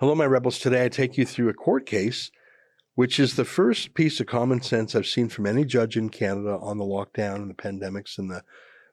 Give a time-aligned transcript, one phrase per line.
[0.00, 0.60] Hello, my rebels.
[0.60, 2.30] Today I take you through a court case,
[2.94, 6.56] which is the first piece of common sense I've seen from any judge in Canada
[6.60, 8.44] on the lockdown and the pandemics and the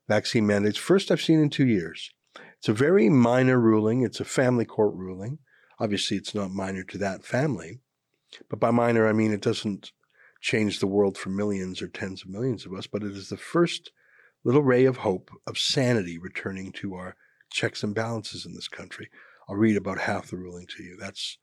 [0.07, 0.79] vaccine mandates.
[0.79, 2.09] First I've seen in two years.
[2.57, 4.01] It's a very minor ruling.
[4.01, 5.37] It's a family court ruling.
[5.79, 7.81] Obviously, it's not minor to that family.
[8.49, 9.91] But by minor, I mean it doesn't
[10.41, 13.37] change the world for millions or tens of millions of us, but it is the
[13.37, 13.91] first
[14.43, 17.15] little ray of hope of sanity returning to our
[17.51, 19.11] checks and balances in this country.
[19.47, 20.97] I'll read about half the ruling to you.
[20.99, 21.37] That's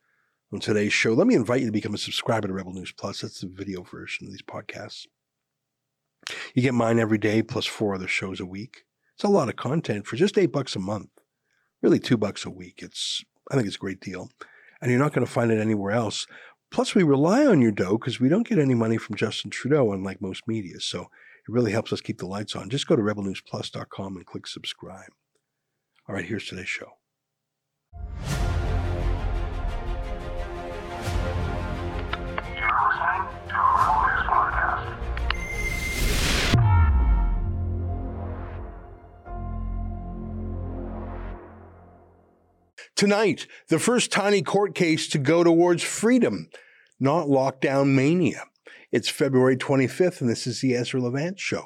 [0.52, 1.12] on today's show.
[1.12, 3.20] Let me invite you to become a subscriber to Rebel News Plus.
[3.20, 5.06] That's the video version of these podcasts.
[6.54, 8.84] You get mine every day plus four other shows a week.
[9.14, 11.10] It's a lot of content for just eight bucks a month.
[11.80, 12.80] Really two bucks a week.
[12.82, 14.30] It's I think it's a great deal.
[14.80, 16.26] And you're not going to find it anywhere else.
[16.70, 19.92] Plus, we rely on your dough because we don't get any money from Justin Trudeau,
[19.92, 20.80] unlike most media.
[20.80, 22.70] So it really helps us keep the lights on.
[22.70, 25.10] Just go to rebelnewsplus.com and click subscribe.
[26.08, 26.92] All right, here's today's show.
[43.02, 46.48] Tonight, the first tiny court case to go towards freedom,
[47.00, 48.44] not lockdown mania.
[48.92, 51.64] It's February 25th, and this is the Ezra Levant Show.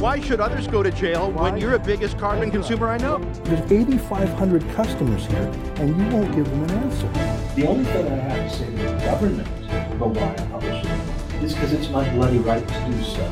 [0.00, 3.18] Why should others go to jail when you're the biggest carbon consumer I know?
[3.44, 7.06] There's 8,500 customers here, and you won't give them an answer.
[7.54, 9.46] The only thing I have to say to the government
[9.92, 13.30] about why I publish it is because it's my bloody right to do so.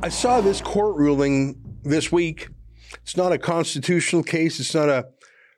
[0.00, 2.50] I saw this court ruling this week.
[3.02, 4.60] It's not a constitutional case.
[4.60, 5.08] It's not a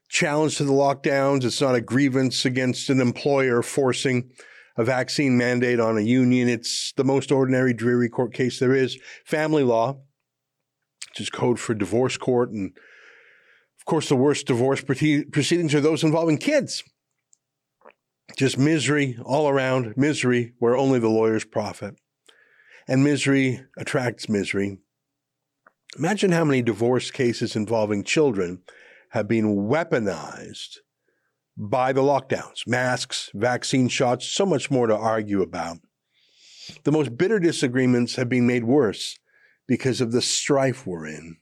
[0.09, 1.45] challenge to the lockdowns.
[1.45, 4.31] It's not a grievance against an employer forcing
[4.77, 6.49] a vaccine mandate on a union.
[6.49, 8.99] It's the most ordinary, dreary court case there is.
[9.25, 9.99] Family law,
[11.11, 12.51] which is code for divorce court.
[12.51, 12.73] And
[13.79, 16.83] of course, the worst divorce proceedings are those involving kids.
[18.37, 21.97] Just misery all around, misery where only the lawyers profit
[22.87, 24.79] and misery attracts misery.
[25.99, 28.63] Imagine how many divorce cases involving children
[29.11, 30.79] have been weaponized
[31.63, 35.77] by the lockdowns, masks, vaccine shots, so much more to argue about.
[36.85, 39.19] The most bitter disagreements have been made worse
[39.69, 41.37] because of the strife we're in.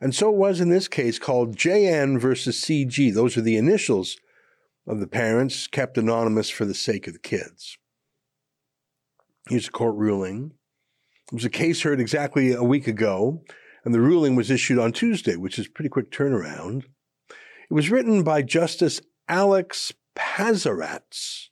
[0.00, 3.14] And so it was in this case called JN versus CG.
[3.14, 4.16] Those are the initials
[4.88, 7.78] of the parents kept anonymous for the sake of the kids.
[9.48, 10.54] Here's a court ruling.
[11.30, 13.44] It was a case heard exactly a week ago,
[13.84, 16.86] and the ruling was issued on Tuesday, which is pretty quick turnaround.
[17.70, 21.50] It was written by Justice Alex Pazaratz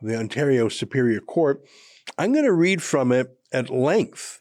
[0.00, 1.62] of the Ontario Superior Court.
[2.16, 4.40] I'm going to read from it at length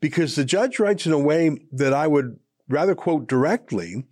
[0.00, 2.38] because the judge writes in a way that I would
[2.68, 4.06] rather quote directly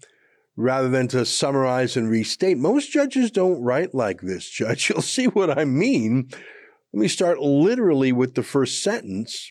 [0.57, 2.59] rather than to summarize and restate.
[2.59, 4.89] Most judges don't write like this, Judge.
[4.91, 6.29] You'll see what I mean
[6.95, 9.51] let me start literally with the first sentence.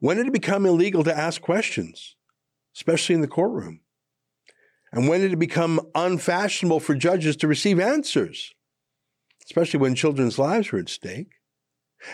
[0.00, 2.16] When did it become illegal to ask questions,
[2.74, 3.80] especially in the courtroom?
[4.96, 8.54] And when did it become unfashionable for judges to receive answers,
[9.44, 11.32] especially when children's lives were at stake?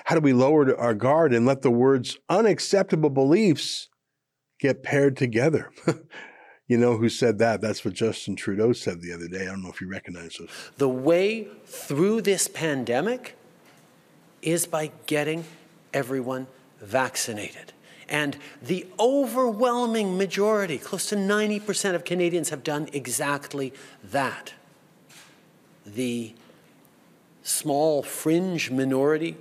[0.06, 3.88] How do we lower our guard and let the words unacceptable beliefs
[4.58, 5.70] get paired together?
[6.66, 7.60] you know who said that?
[7.60, 9.42] That's what Justin Trudeau said the other day.
[9.42, 10.50] I don't know if you recognize it.
[10.78, 13.36] The way through this pandemic
[14.42, 15.44] is by getting
[15.94, 16.48] everyone
[16.80, 17.74] vaccinated.
[18.08, 23.72] And the overwhelming majority, close to 90% of Canadians, have done exactly
[24.04, 24.54] that.
[25.86, 26.34] The
[27.42, 29.36] small fringe minority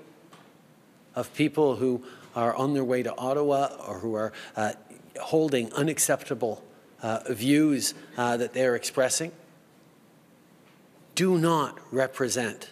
[1.16, 2.04] of people who
[2.36, 4.74] are on their way to Ottawa or who are uh,
[5.22, 6.64] holding unacceptable
[7.02, 9.32] uh, views uh, that they're expressing
[11.16, 12.72] do not represent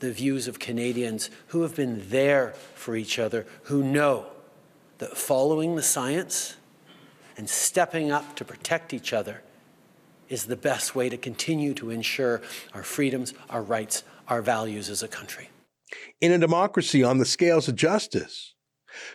[0.00, 4.26] the views of Canadians who have been there for each other, who know
[4.98, 6.56] that following the science
[7.36, 9.42] and stepping up to protect each other
[10.28, 12.40] is the best way to continue to ensure
[12.72, 15.50] our freedoms, our rights, our values as a country.
[16.20, 18.54] In a democracy on the scales of justice,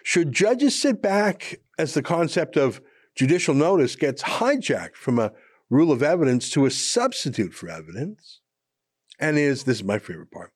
[0.03, 2.81] should judges sit back as the concept of
[3.15, 5.31] judicial notice gets hijacked from a
[5.69, 8.41] rule of evidence to a substitute for evidence?
[9.19, 10.51] And is, this is my favorite part,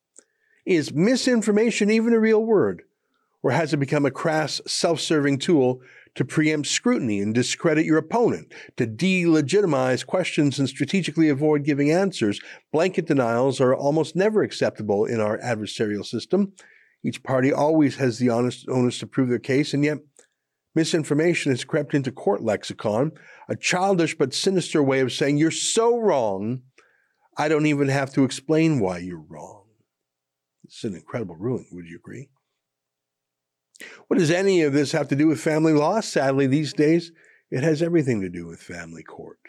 [0.65, 2.83] is misinformation even a real word?
[3.43, 5.81] Or has it become a crass, self serving tool
[6.15, 12.39] to preempt scrutiny and discredit your opponent, to delegitimize questions and strategically avoid giving answers?
[12.71, 16.53] Blanket denials are almost never acceptable in our adversarial system.
[17.03, 19.97] Each party always has the honest onus to prove their case, and yet
[20.75, 23.11] Misinformation has crept into court lexicon,
[23.47, 26.63] a childish but sinister way of saying you're so wrong,
[27.37, 29.65] I don't even have to explain why you're wrong.
[30.63, 32.29] It's an incredible ruling, would you agree?
[34.07, 35.99] What does any of this have to do with family law?
[35.99, 37.11] Sadly, these days,
[37.49, 39.39] it has everything to do with family court.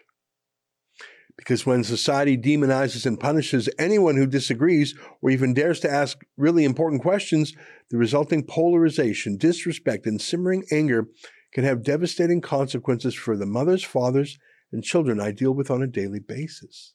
[1.37, 6.65] Because when society demonizes and punishes anyone who disagrees or even dares to ask really
[6.65, 7.55] important questions,
[7.91, 11.09] the resulting polarization, disrespect, and simmering anger
[11.53, 14.39] can have devastating consequences for the mothers, fathers,
[14.73, 16.95] and children I deal with on a daily basis.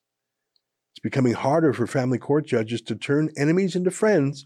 [0.92, 4.46] It's becoming harder for family court judges to turn enemies into friends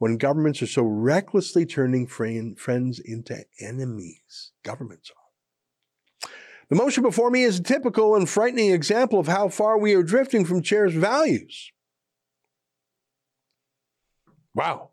[0.00, 4.50] when governments are so recklessly turning friends into enemies.
[4.64, 6.30] Governments are.
[6.70, 10.02] The motion before me is a typical and frightening example of how far we are
[10.02, 11.70] drifting from Charter values.
[14.54, 14.92] Wow.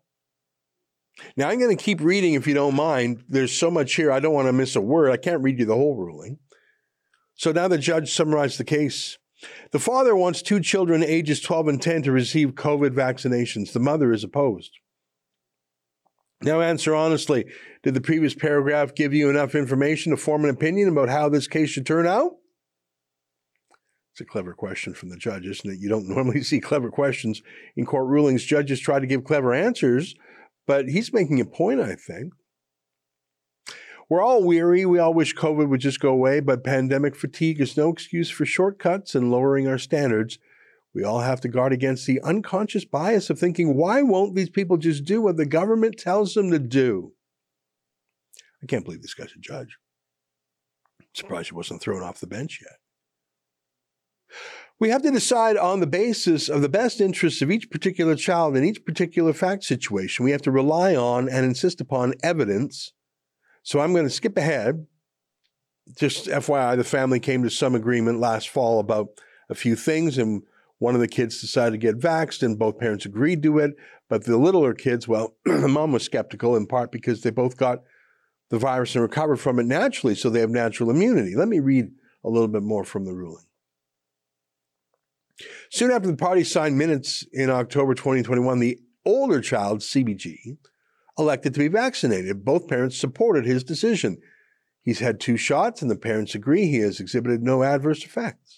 [1.38, 3.24] Now I'm going to keep reading if you don't mind.
[3.30, 5.10] There's so much here, I don't want to miss a word.
[5.10, 6.38] I can't read you the whole ruling.
[7.34, 9.16] So now the judge summarized the case.
[9.70, 13.72] The father wants two children ages 12 and 10 to receive COVID vaccinations.
[13.72, 14.72] The mother is opposed.
[16.40, 17.46] Now, answer honestly
[17.82, 21.48] did the previous paragraph give you enough information to form an opinion about how this
[21.48, 22.36] case should turn out?
[24.12, 25.78] It's a clever question from the judge, isn't it?
[25.80, 27.42] You don't normally see clever questions
[27.76, 28.44] in court rulings.
[28.44, 30.14] Judges try to give clever answers,
[30.66, 32.32] but he's making a point, I think.
[34.08, 34.86] We're all weary.
[34.86, 38.46] We all wish COVID would just go away, but pandemic fatigue is no excuse for
[38.46, 40.38] shortcuts and lowering our standards
[40.98, 44.76] we all have to guard against the unconscious bias of thinking, why won't these people
[44.76, 47.12] just do what the government tells them to do?
[48.60, 49.76] I can't believe this guy's a judge.
[51.14, 52.80] Surprised he wasn't thrown off the bench yet.
[54.80, 58.56] We have to decide on the basis of the best interests of each particular child
[58.56, 60.24] in each particular fact situation.
[60.24, 62.92] We have to rely on and insist upon evidence.
[63.62, 64.88] So I'm going to skip ahead.
[65.96, 69.10] Just FYI, the family came to some agreement last fall about
[69.48, 70.42] a few things, and
[70.78, 73.72] one of the kids decided to get vaxxed, and both parents agreed to it.
[74.08, 77.82] But the littler kids, well, the mom was skeptical in part because they both got
[78.50, 81.34] the virus and recovered from it naturally, so they have natural immunity.
[81.36, 81.90] Let me read
[82.24, 83.44] a little bit more from the ruling.
[85.70, 90.58] Soon after the party signed minutes in October 2021, the older child, CBG,
[91.18, 92.44] elected to be vaccinated.
[92.44, 94.18] Both parents supported his decision.
[94.82, 98.57] He's had two shots, and the parents agree he has exhibited no adverse effects.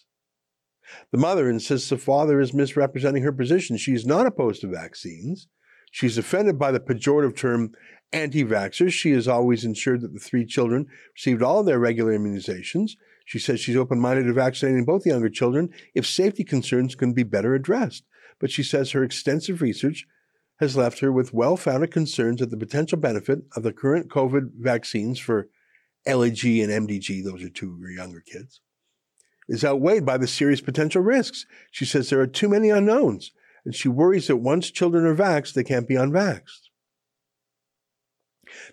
[1.13, 3.77] The mother insists the father is misrepresenting her position.
[3.77, 5.49] She is not opposed to vaccines.
[5.91, 7.73] She's offended by the pejorative term
[8.13, 8.93] anti vaxxers.
[8.93, 12.93] She has always ensured that the three children received all their regular immunizations.
[13.25, 17.23] She says she's open minded to vaccinating both younger children if safety concerns can be
[17.23, 18.05] better addressed.
[18.39, 20.07] But she says her extensive research
[20.59, 24.51] has left her with well founded concerns at the potential benefit of the current COVID
[24.59, 25.49] vaccines for
[26.07, 28.61] LAG and MDG, those are two younger kids,
[29.51, 31.45] is outweighed by the serious potential risks.
[31.73, 33.33] She says there are too many unknowns,
[33.65, 36.69] and she worries that once children are vaxxed, they can't be unvaxxed.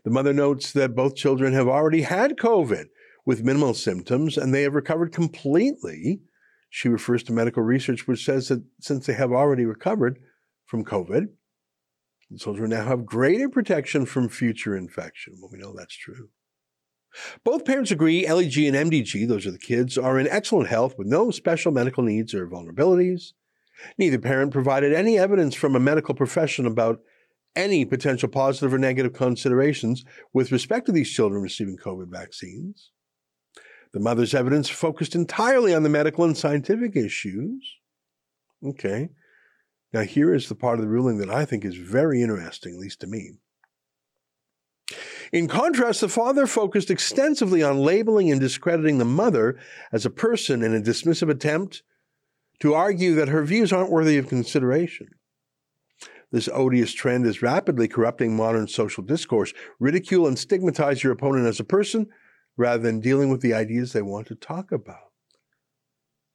[0.04, 2.86] The mother notes that both children have already had COVID
[3.26, 6.22] with minimal symptoms and they have recovered completely.
[6.70, 10.20] She refers to medical research which says that since they have already recovered
[10.66, 11.28] from COVID,
[12.30, 15.38] the children now have greater protection from future infection.
[15.40, 16.30] Well, we know that's true.
[17.44, 21.08] Both parents agree LEG and MDG, those are the kids, are in excellent health with
[21.08, 23.34] no special medical needs or vulnerabilities.
[23.98, 27.00] Neither parent provided any evidence from a medical profession about
[27.56, 32.92] any potential positive or negative considerations with respect to these children receiving COVID vaccines.
[33.94, 37.78] The mother's evidence focused entirely on the medical and scientific issues.
[38.64, 39.10] Okay.
[39.94, 42.80] Now, here is the part of the ruling that I think is very interesting, at
[42.80, 43.32] least to me.
[45.32, 49.58] In contrast, the father focused extensively on labeling and discrediting the mother
[49.92, 51.84] as a person in a dismissive attempt
[52.60, 55.10] to argue that her views aren't worthy of consideration.
[56.32, 59.54] This odious trend is rapidly corrupting modern social discourse.
[59.80, 62.08] Ridicule and stigmatize your opponent as a person
[62.58, 65.12] rather than dealing with the ideas they want to talk about.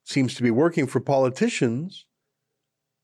[0.05, 2.07] Seems to be working for politicians,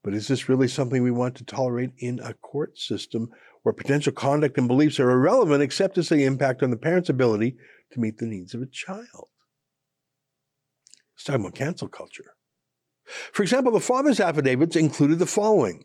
[0.02, 3.28] but is this really something we want to tolerate in a court system
[3.68, 7.54] where potential conduct and beliefs are irrelevant except as they impact on the parent's ability
[7.92, 9.28] to meet the needs of a child.
[11.14, 12.32] Let's talk about cancel culture.
[13.30, 15.84] For example, the father's affidavits included the following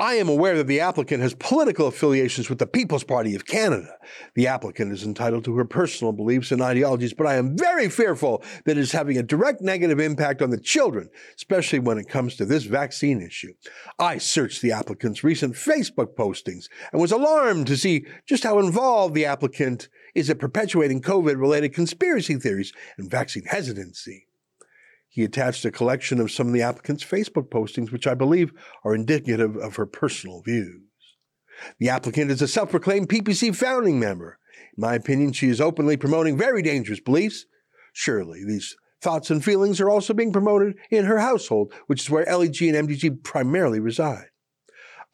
[0.00, 3.96] I am aware that the applicant has political affiliations with the People's Party of Canada.
[4.34, 8.42] The applicant is entitled to her personal beliefs and ideologies, but I am very fearful
[8.64, 12.34] that it is having a direct negative impact on the children, especially when it comes
[12.36, 13.54] to this vaccine issue.
[13.98, 19.14] I searched the applicant's recent Facebook postings and was alarmed to see just how involved
[19.14, 24.26] the applicant is in perpetuating COVID related conspiracy theories and vaccine hesitancy.
[25.14, 28.52] He attached a collection of some of the applicant's Facebook postings, which I believe
[28.82, 30.82] are indicative of her personal views.
[31.78, 34.40] The applicant is a self proclaimed PPC founding member.
[34.76, 37.46] In my opinion, she is openly promoting very dangerous beliefs.
[37.92, 42.24] Surely these thoughts and feelings are also being promoted in her household, which is where
[42.24, 44.30] LEG and MDG primarily reside.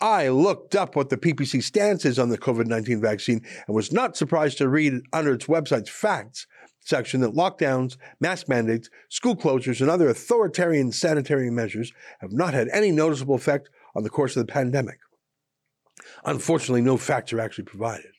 [0.01, 3.93] I looked up what the PPC stance is on the COVID 19 vaccine and was
[3.93, 6.47] not surprised to read under its website's facts
[6.81, 12.69] section that lockdowns, mask mandates, school closures, and other authoritarian sanitary measures have not had
[12.73, 14.99] any noticeable effect on the course of the pandemic.
[16.25, 18.11] Unfortunately, no facts are actually provided.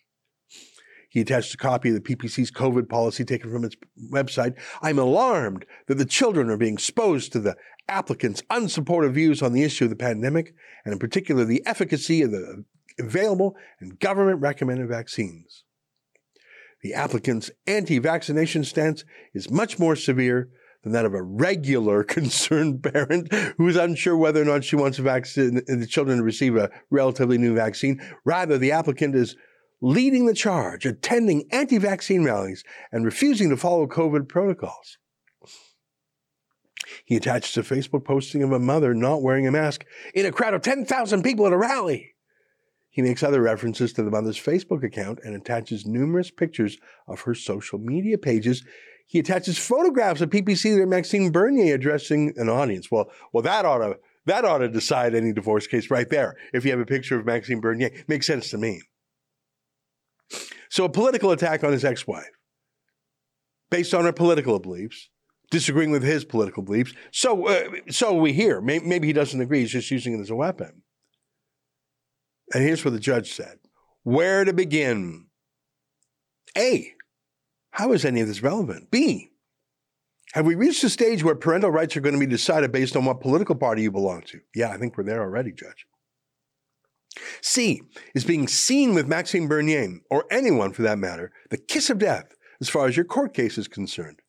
[1.10, 3.76] He attached a copy of the PPC's COVID policy taken from its
[4.12, 4.58] website.
[4.82, 7.58] I'm alarmed that the children are being exposed to the
[7.90, 10.54] applicants' unsupportive views on the issue of the pandemic,
[10.86, 12.64] and in particular, the efficacy of the
[12.98, 15.66] available and government recommended vaccines.
[16.82, 20.50] The applicant's anti vaccination stance is much more severe
[20.84, 24.98] than that of a regular concerned parent who is unsure whether or not she wants
[24.98, 28.02] vaccine, the children to receive a relatively new vaccine.
[28.26, 29.36] Rather, the applicant is
[29.82, 34.98] leading the charge, attending anti vaccine rallies, and refusing to follow COVID protocols.
[37.06, 40.54] He attached a Facebook posting of a mother not wearing a mask in a crowd
[40.54, 42.11] of 10,000 people at a rally.
[42.92, 47.34] He makes other references to the mother's Facebook account and attaches numerous pictures of her
[47.34, 48.64] social media pages.
[49.08, 52.92] He attaches photographs of PPC leader Maxime Bernier addressing an audience.
[52.92, 56.36] Well, well, that ought to that ought to decide any divorce case right there.
[56.54, 58.82] If you have a picture of Maxime Bernier, makes sense to me.
[60.70, 62.30] So a political attack on his ex-wife,
[63.72, 65.10] based on her political beliefs,
[65.50, 66.94] disagreeing with his political beliefs.
[67.12, 68.62] So, uh, so we hear.
[68.62, 69.62] Maybe, maybe he doesn't agree.
[69.62, 70.81] He's just using it as a weapon.
[72.54, 73.60] And here's what the judge said
[74.04, 75.28] Where to begin?
[76.58, 76.94] A.
[77.72, 78.92] How is any of this relevant?
[78.92, 79.30] B.
[80.34, 83.06] Have we reached a stage where parental rights are going to be decided based on
[83.06, 84.40] what political party you belong to?
[84.56, 85.86] Yeah, I think we're there already, Judge.
[87.42, 87.82] C.
[88.16, 92.34] Is being seen with Maxime Bernier, or anyone for that matter, the kiss of death
[92.62, 94.22] as far as your court case is concerned?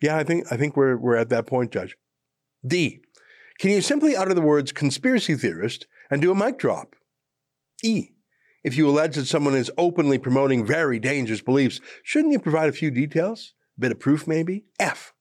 [0.00, 1.96] Yeah, I think, I think we're, we're at that point, Judge.
[2.66, 3.00] D.
[3.58, 6.94] Can you simply utter the words conspiracy theorist and do a mic drop?
[7.82, 8.10] E.
[8.64, 12.72] If you allege that someone is openly promoting very dangerous beliefs, shouldn't you provide a
[12.72, 13.54] few details?
[13.76, 14.64] A bit of proof, maybe?
[14.80, 15.12] F.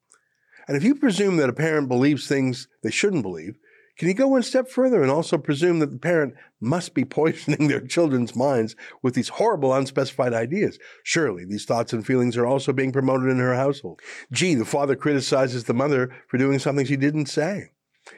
[0.68, 3.58] And if you presume that a parent believes things they shouldn't believe,
[3.98, 7.68] can you go one step further and also presume that the parent must be poisoning
[7.68, 10.78] their children's minds with these horrible unspecified ideas?
[11.04, 14.02] Surely these thoughts and feelings are also being promoted in her household.
[14.32, 17.72] G, the father criticizes the mother for doing something she didn't say.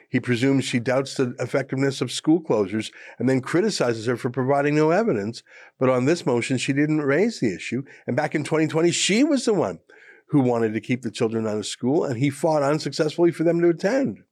[0.10, 4.75] He presumes she doubts the effectiveness of school closures and then criticizes her for providing
[4.75, 5.43] no evidence.
[5.79, 7.84] But on this motion, she didn't raise the issue.
[8.08, 9.79] And back in 2020, she was the one
[10.27, 13.62] who wanted to keep the children out of school, and he fought unsuccessfully for them
[13.62, 14.24] to attend.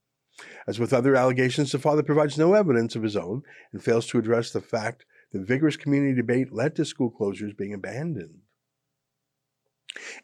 [0.68, 4.20] As with other allegations, the father provides no evidence of his own and fails to
[4.20, 8.42] address the fact that vigorous community debate led to school closures being abandoned.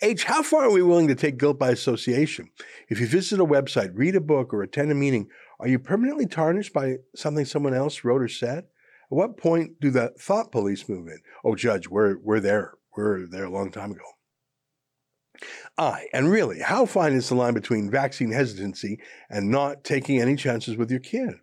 [0.01, 2.49] H, how far are we willing to take guilt by association?
[2.89, 5.27] If you visit a website, read a book, or attend a meeting,
[5.59, 8.65] are you permanently tarnished by something someone else wrote or said?
[9.11, 11.19] At what point do the thought police move in?
[11.43, 12.73] Oh, Judge, we're, we're there.
[12.95, 14.03] We're there a long time ago.
[15.77, 18.99] I, and really, how fine is the line between vaccine hesitancy
[19.29, 21.35] and not taking any chances with your kid?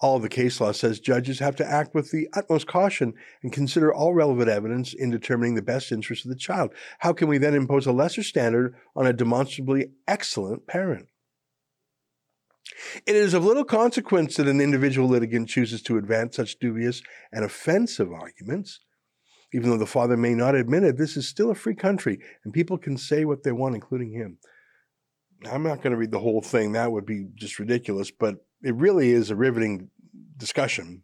[0.00, 3.92] All the case law says judges have to act with the utmost caution and consider
[3.92, 6.72] all relevant evidence in determining the best interest of the child.
[7.00, 11.08] How can we then impose a lesser standard on a demonstrably excellent parent?
[13.06, 17.44] It is of little consequence that an individual litigant chooses to advance such dubious and
[17.44, 18.80] offensive arguments.
[19.52, 22.54] Even though the father may not admit it, this is still a free country and
[22.54, 24.38] people can say what they want, including him.
[25.50, 28.74] I'm not going to read the whole thing, that would be just ridiculous, but it
[28.74, 29.90] really is a riveting
[30.36, 31.02] discussion.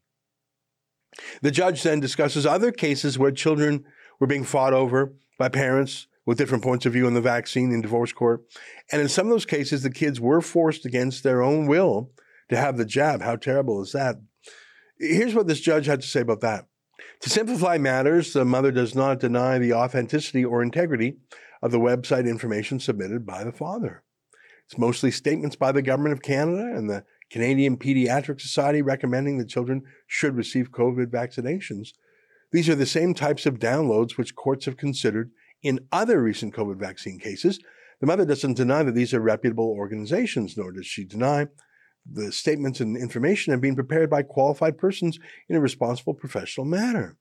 [1.43, 3.85] The judge then discusses other cases where children
[4.21, 7.81] were being fought over by parents with different points of view on the vaccine in
[7.81, 8.43] divorce court.
[8.91, 12.11] And in some of those cases, the kids were forced against their own will
[12.51, 13.23] to have the jab.
[13.23, 14.17] How terrible is that?
[14.99, 16.67] Here's what this judge had to say about that.
[17.21, 21.17] To simplify matters, the mother does not deny the authenticity or integrity
[21.63, 24.03] of the website information submitted by the father.
[24.67, 29.49] It's mostly statements by the government of Canada and the Canadian Pediatric Society recommending that
[29.49, 31.89] children should receive COVID vaccinations.
[32.53, 35.31] These are the same types of downloads which courts have considered
[35.63, 37.59] in other recent COVID vaccine cases.
[38.01, 41.49] The mother doesn't deny that these are reputable organizations, nor does she deny
[42.11, 45.19] the statements and information have been prepared by qualified persons
[45.49, 47.17] in a responsible professional manner.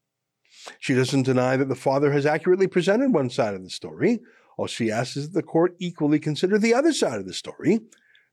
[0.80, 4.20] She doesn't deny that the father has accurately presented one side of the story.
[4.58, 7.80] All she asks is that the court equally consider the other side of the story,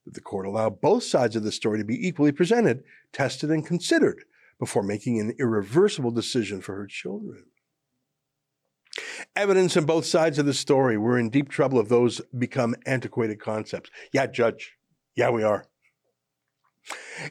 [0.04, 2.82] that the court allow both sides of the story to be equally presented,
[3.12, 4.24] tested, and considered
[4.58, 7.44] before making an irreversible decision for her children.
[9.34, 10.98] Evidence on both sides of the story.
[10.98, 13.90] We're in deep trouble if those become antiquated concepts.
[14.12, 14.76] Yeah, Judge.
[15.14, 15.66] Yeah, we are.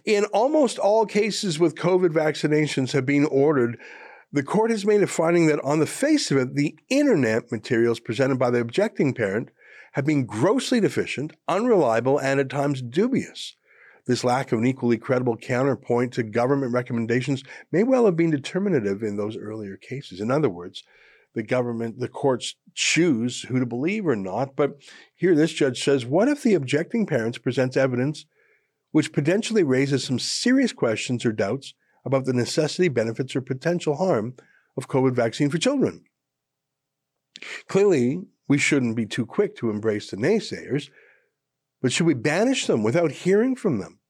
[0.05, 3.77] In almost all cases with COVID vaccinations have been ordered,
[4.31, 7.99] the court has made a finding that on the face of it, the internet materials
[7.99, 9.49] presented by the objecting parent
[9.91, 13.55] have been grossly deficient, unreliable, and at times dubious.
[14.07, 19.03] This lack of an equally credible counterpoint to government recommendations may well have been determinative
[19.03, 20.19] in those earlier cases.
[20.19, 20.83] In other words,
[21.33, 24.55] the government, the courts choose who to believe or not.
[24.55, 24.81] But
[25.15, 28.25] here, this judge says, what if the objecting parents presents evidence
[28.91, 34.35] which potentially raises some serious questions or doubts about the necessity, benefits, or potential harm
[34.75, 36.03] of COVID vaccine for children?
[37.67, 40.89] Clearly, we shouldn't be too quick to embrace the naysayers,
[41.81, 44.01] but should we banish them without hearing from them?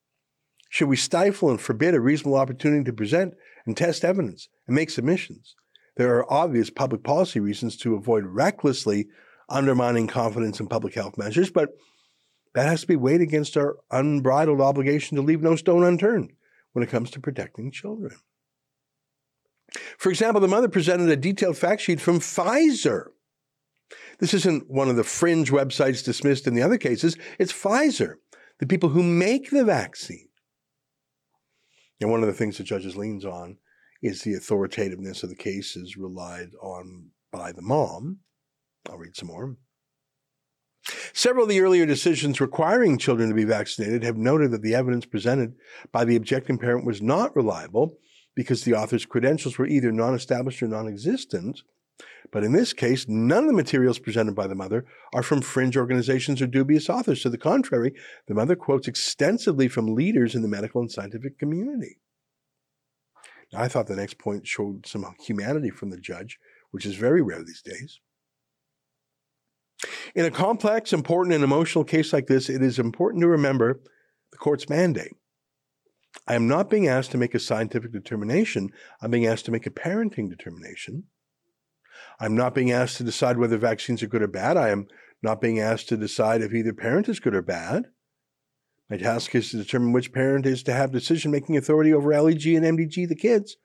[0.68, 3.36] Should we stifle and forbid a reasonable opportunity to present
[3.68, 5.54] and test evidence and make submissions?
[5.96, 9.10] There are obvious public policy reasons to avoid recklessly
[9.48, 11.70] undermining confidence in public health measures, but
[12.56, 16.32] that has to be weighed against our unbridled obligation to leave no stone unturned
[16.74, 18.16] when it comes to protecting children.
[20.00, 23.10] For example, the mother presented a detailed fact sheet from Pfizer.
[24.22, 28.18] This isn't one of the fringe websites dismissed in the other cases, it's Pfizer,
[28.60, 30.30] the people who make the vaccine.
[32.00, 33.58] And one of the things the judges leans on
[34.01, 38.20] is the authoritativeness of the cases relied on by the mom.
[38.88, 39.58] I'll read some more.
[41.13, 45.06] Several of the earlier decisions requiring children to be vaccinated have noted that the evidence
[45.06, 45.56] presented
[45.92, 47.98] by the objecting parent was not reliable
[48.36, 51.62] because the author's credentials were either non established or non existent.
[52.31, 55.75] But in this case, none of the materials presented by the mother are from fringe
[55.75, 57.22] organizations or dubious authors.
[57.24, 57.93] To the contrary,
[58.27, 61.98] the mother quotes extensively from leaders in the medical and scientific community.
[63.51, 66.40] Now, I thought the next point showed some humanity from the judge,
[66.72, 68.00] which is very rare these days.
[70.16, 73.81] In a complex, important, and emotional case like this, it is important to remember
[74.31, 75.14] the court's mandate.
[76.27, 78.70] I am not being asked to make a scientific determination,
[79.01, 81.05] I'm being asked to make a parenting determination.
[82.20, 84.58] I'm not being asked to decide whether vaccines are good or bad.
[84.58, 84.88] I am
[85.22, 87.88] not being asked to decide if either parent is good or bad.
[88.90, 92.48] My task is to determine which parent is to have decision making authority over LEG
[92.48, 93.56] and MDG, the kids,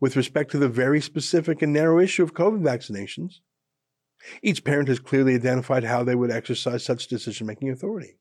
[0.00, 3.34] with respect to the very specific and narrow issue of COVID vaccinations.
[4.42, 8.18] Each parent has clearly identified how they would exercise such decision making authority.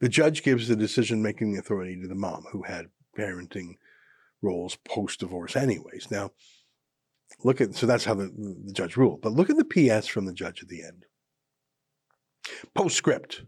[0.00, 3.76] The judge gives the decision making authority to the mom who had parenting
[4.42, 6.08] roles post divorce, anyways.
[6.10, 6.30] Now,
[7.42, 8.32] look at so that's how the,
[8.64, 9.20] the judge ruled.
[9.20, 11.06] But look at the PS from the judge at the end.
[12.74, 13.42] Postscript.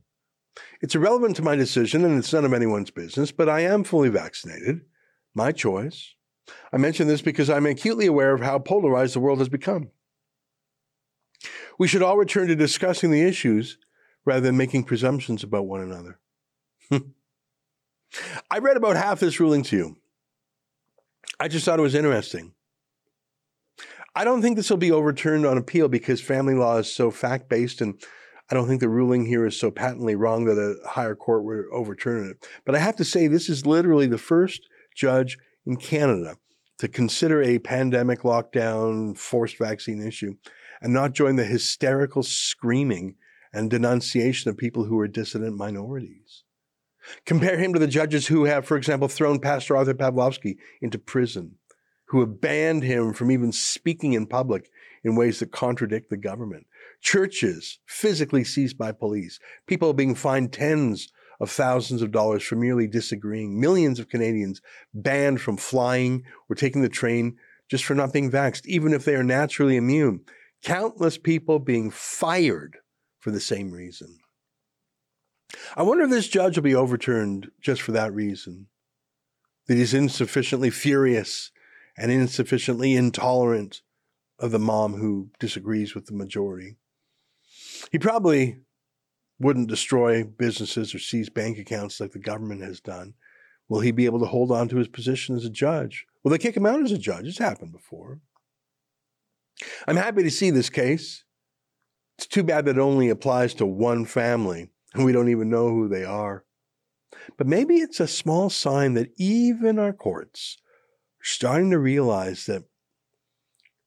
[0.81, 4.09] It's irrelevant to my decision and it's none of anyone's business, but I am fully
[4.09, 4.83] vaccinated.
[5.35, 6.15] My choice.
[6.73, 9.91] I mention this because I'm acutely aware of how polarized the world has become.
[11.79, 13.79] We should all return to discussing the issues
[14.25, 16.19] rather than making presumptions about one another.
[18.51, 19.97] I read about half this ruling to you.
[21.39, 22.53] I just thought it was interesting.
[24.17, 27.51] I don't think this will be overturned on appeal because family law is so fact
[27.51, 28.01] based, and
[28.51, 31.67] I don't think the ruling here is so patently wrong that a higher court would
[31.71, 32.49] overturn it.
[32.65, 34.63] But I have to say, this is literally the first
[34.97, 36.39] judge in Canada
[36.79, 40.37] to consider a pandemic lockdown, forced vaccine issue
[40.81, 43.17] and not join the hysterical screaming
[43.53, 46.43] and denunciation of people who are dissident minorities.
[47.27, 51.57] Compare him to the judges who have, for example, thrown Pastor Artur Pawlowski into prison,
[52.07, 54.71] who have banned him from even speaking in public
[55.05, 56.67] in ways that contradict the government.
[57.01, 62.87] Churches physically seized by police, people being fined tens of thousands of dollars for merely
[62.87, 64.63] disagreeing, millions of Canadians
[64.95, 67.37] banned from flying or taking the train
[67.69, 70.21] just for not being vaxxed, even if they are naturally immune
[70.63, 72.79] countless people being fired
[73.19, 74.19] for the same reason.
[75.77, 78.67] I wonder if this judge will be overturned just for that reason
[79.69, 81.51] that he's insufficiently furious
[81.97, 83.83] and insufficiently intolerant
[84.39, 86.77] of the mom who disagrees with the majority.
[87.91, 88.59] He probably
[89.39, 93.15] wouldn't destroy businesses or seize bank accounts like the government has done,
[93.69, 96.07] will he be able to hold on to his position as a judge?
[96.23, 97.27] Will they kick him out as a judge?
[97.27, 98.21] It's happened before.
[99.87, 101.25] I'm happy to see this case.
[102.19, 105.69] It's too bad that it only applies to one family and we don't even know
[105.69, 106.45] who they are.
[107.37, 110.59] But maybe it's a small sign that even our courts
[111.27, 112.63] starting to realize that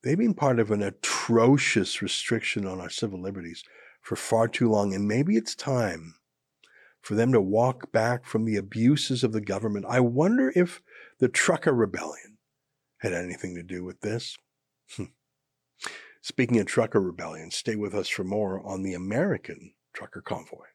[0.03, 3.63] they've been part of an atrocious restriction on our civil liberties
[4.01, 4.93] for far too long.
[4.93, 6.15] And maybe it's time
[7.01, 9.85] for them to walk back from the abuses of the government.
[9.87, 10.81] I wonder if
[11.19, 12.39] the trucker rebellion
[12.97, 14.35] had anything to do with this.
[14.97, 15.05] Hmm.
[16.21, 20.65] Speaking of trucker rebellion, stay with us for more on the American trucker convoy.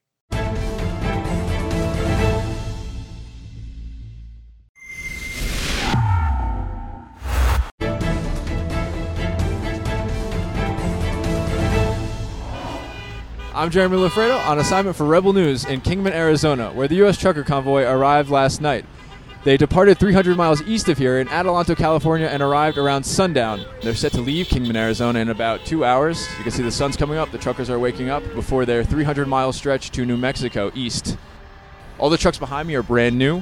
[13.57, 17.17] I'm Jeremy Loffredo on assignment for Rebel News in Kingman, Arizona, where the U.S.
[17.17, 18.85] trucker convoy arrived last night.
[19.45, 23.65] They departed 300 miles east of here in Adelanto, California, and arrived around sundown.
[23.81, 26.27] They're set to leave Kingman, Arizona in about two hours.
[26.37, 29.29] You can see the sun's coming up, the truckers are waking up before their 300
[29.29, 31.17] mile stretch to New Mexico east.
[31.99, 33.41] All the trucks behind me are brand new.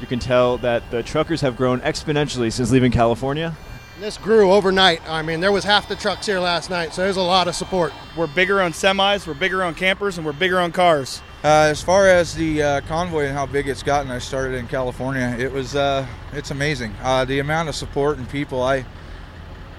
[0.00, 3.56] You can tell that the truckers have grown exponentially since leaving California.
[4.00, 5.02] This grew overnight.
[5.08, 7.56] I mean, there was half the trucks here last night, so there's a lot of
[7.56, 7.92] support.
[8.16, 11.20] We're bigger on semis, we're bigger on campers, and we're bigger on cars.
[11.42, 14.68] Uh, as far as the uh, convoy and how big it's gotten, I started in
[14.68, 15.34] California.
[15.36, 16.94] It was, uh, it's amazing.
[17.02, 18.84] Uh, the amount of support and people, I,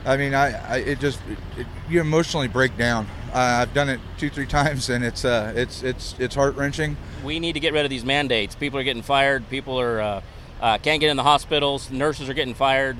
[0.05, 3.07] I mean, I, I it just, it, it, you emotionally break down.
[3.33, 6.97] Uh, I've done it two, three times, and it's, uh, it's, it's, it's heart wrenching.
[7.23, 8.53] We need to get rid of these mandates.
[8.53, 9.49] People are getting fired.
[9.49, 10.21] People are
[10.61, 11.89] Uh, can't get in the hospitals.
[11.89, 12.97] Nurses are getting fired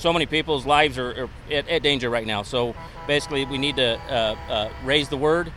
[0.00, 2.42] so many people's lives are, are at, at, danger right now.
[2.42, 2.74] So
[3.06, 5.52] basically, we need to uh, uh, raise the word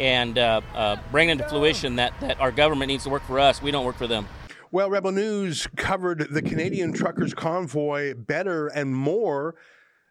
[0.00, 3.62] and uh, uh, bring into fruition that, that our government needs to work for us.
[3.62, 4.26] We don't work for them.
[4.72, 9.54] Well, Rebel News covered the Canadian truckers convoy better and more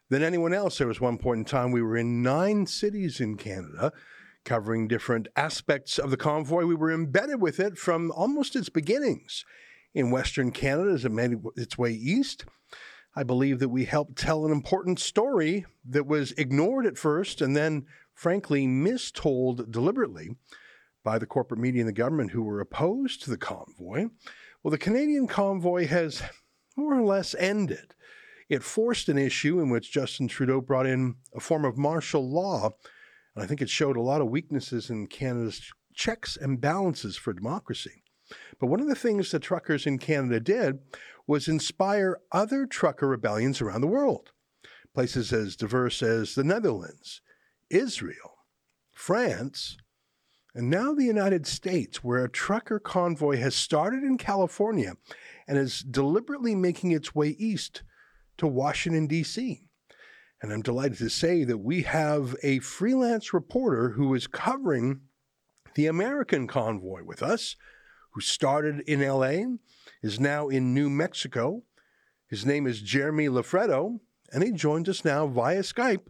[0.09, 0.77] than anyone else.
[0.77, 3.91] There was one point in time we were in nine cities in Canada
[4.45, 6.63] covering different aspects of the convoy.
[6.63, 9.43] We were embedded with it from almost its beginnings
[9.93, 12.45] in Western Canada as it made its way east.
[13.15, 17.55] I believe that we helped tell an important story that was ignored at first and
[17.55, 20.35] then, frankly, mistold deliberately
[21.03, 24.07] by the corporate media and the government who were opposed to the convoy.
[24.61, 26.23] Well, the Canadian convoy has
[26.75, 27.93] more or less ended.
[28.49, 32.71] It forced an issue in which Justin Trudeau brought in a form of martial law,
[33.33, 37.31] and I think it showed a lot of weaknesses in Canada's checks and balances for
[37.31, 38.03] democracy.
[38.59, 40.79] But one of the things the truckers in Canada did
[41.27, 44.31] was inspire other trucker rebellions around the world.
[44.93, 47.21] Places as diverse as the Netherlands,
[47.69, 48.45] Israel,
[48.91, 49.77] France,
[50.53, 54.95] and now the United States, where a trucker convoy has started in California
[55.47, 57.83] and is deliberately making its way east
[58.37, 59.61] to Washington, D.C.
[60.41, 65.01] And I'm delighted to say that we have a freelance reporter who is covering
[65.75, 67.57] the American convoy with us,
[68.15, 69.57] who started in LA
[70.01, 71.63] is now in New Mexico.
[72.29, 73.99] His name is Jeremy Loffredo,
[74.31, 76.07] and he joins us now via Skype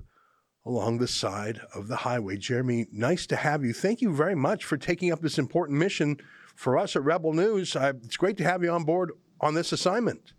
[0.68, 2.38] along the side of the highway.
[2.38, 3.74] Jeremy, nice to have you.
[3.74, 6.18] Thank you very much for taking up this important mission
[6.56, 7.76] for us at Rebel News.
[7.76, 10.34] Uh, it's great to have you on board on this assignment.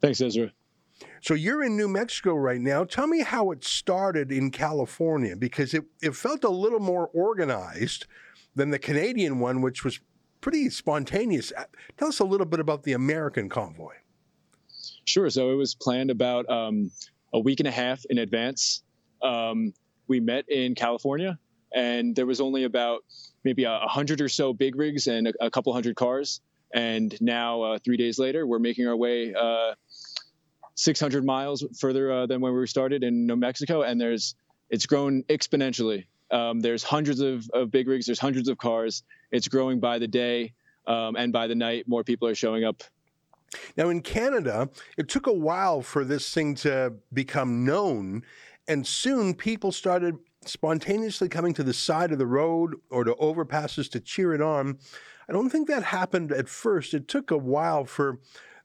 [0.00, 0.52] Thanks, Ezra.
[1.20, 2.82] So you're in New Mexico right now.
[2.82, 8.06] Tell me how it started in California because it, it felt a little more organized
[8.56, 10.00] than the Canadian one, which was
[10.44, 11.54] pretty spontaneous.
[11.56, 11.64] Uh,
[11.96, 13.94] tell us a little bit about the American convoy.
[15.06, 15.30] Sure.
[15.30, 16.90] So it was planned about um,
[17.32, 18.82] a week and a half in advance.
[19.22, 19.72] Um,
[20.06, 21.38] we met in California,
[21.74, 23.04] and there was only about
[23.42, 26.42] maybe a hundred or so big rigs and a, a couple hundred cars.
[26.74, 29.72] And now, uh, three days later, we're making our way uh,
[30.74, 34.34] 600 miles further uh, than when we started in New Mexico, and there's
[34.68, 36.04] it's grown exponentially.
[36.30, 38.06] Um, there's hundreds of, of big rigs.
[38.06, 39.02] There's hundreds of cars.
[39.30, 40.54] It's growing by the day
[40.86, 41.86] um, and by the night.
[41.86, 42.82] More people are showing up.
[43.76, 48.24] Now, in Canada, it took a while for this thing to become known,
[48.66, 53.90] and soon people started spontaneously coming to the side of the road or to overpasses
[53.90, 54.78] to cheer it on.
[55.28, 56.94] I don't think that happened at first.
[56.94, 58.18] It took a while for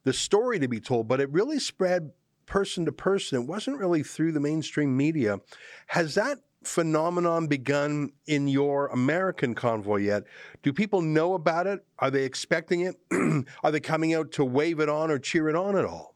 [0.04, 2.12] the story to be told, but it really spread
[2.46, 3.42] person to person.
[3.42, 5.40] It wasn't really through the mainstream media.
[5.86, 10.24] Has that phenomenon begun in your American convoy yet?
[10.62, 11.84] Do people know about it?
[11.98, 12.96] Are they expecting it?
[13.62, 16.14] Are they coming out to wave it on or cheer it on at all?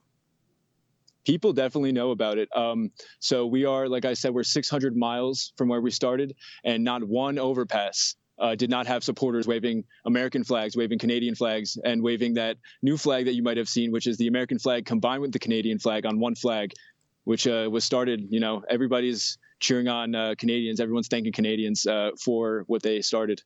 [1.25, 2.51] People definitely know about it.
[2.55, 6.85] Um, so we are, like I said, we're 600 miles from where we started, and
[6.85, 12.03] not one overpass uh, did not have supporters waving American flags, waving Canadian flags, and
[12.03, 15.23] waving that new flag that you might have seen, which is the American flag combined
[15.23, 16.73] with the Canadian flag on one flag,
[17.25, 18.27] which uh, was started.
[18.31, 20.81] You know, everybody's cheering on uh, Canadians.
[20.81, 23.43] Everyone's thanking Canadians uh, for what they started.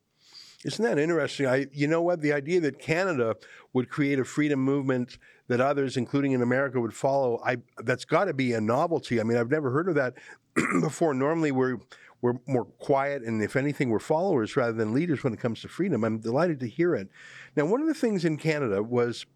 [0.64, 1.46] Isn't that interesting?
[1.46, 2.20] I, you know what?
[2.20, 3.36] The idea that Canada
[3.72, 7.40] would create a freedom movement that others, including in America, would follow.
[7.44, 9.20] I that's got to be a novelty.
[9.20, 10.14] I mean, I've never heard of that
[10.80, 11.14] before.
[11.14, 11.78] Normally, we're
[12.20, 15.68] we're more quiet, and if anything, we're followers rather than leaders when it comes to
[15.68, 16.02] freedom.
[16.02, 17.08] I'm delighted to hear it.
[17.54, 19.26] Now, one of the things in Canada was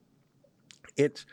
[0.96, 1.24] it.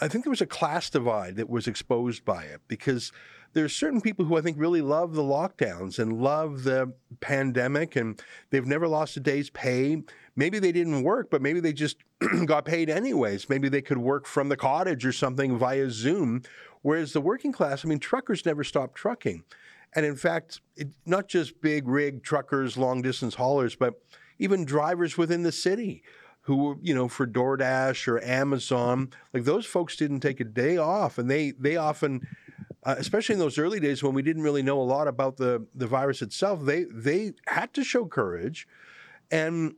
[0.00, 3.12] I think there was a class divide that was exposed by it because
[3.52, 8.20] there's certain people who I think really love the lockdowns and love the pandemic, and
[8.50, 10.02] they've never lost a day's pay.
[10.36, 11.96] Maybe they didn't work, but maybe they just
[12.46, 13.48] got paid anyways.
[13.48, 16.42] Maybe they could work from the cottage or something via Zoom.
[16.82, 19.44] Whereas the working class, I mean, truckers never stopped trucking.
[19.94, 23.94] And in fact, it, not just big rig truckers, long distance haulers, but
[24.38, 26.02] even drivers within the city
[26.48, 30.78] who were, you know for DoorDash or Amazon, like those folks didn't take a day
[30.78, 32.26] off, and they they often
[32.84, 35.66] uh, especially in those early days when we didn't really know a lot about the,
[35.74, 38.66] the virus itself, they they had to show courage.
[39.30, 39.74] And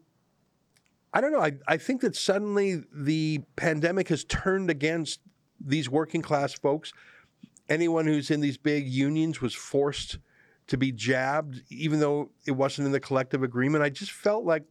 [1.12, 5.18] I don't know, I, I think that suddenly the pandemic has turned against
[5.61, 6.92] these working class folks.
[7.68, 10.18] Anyone who's in these big unions was forced
[10.68, 13.83] to be jabbed, even though it wasn't in the collective agreement.
[13.83, 14.62] I just felt like,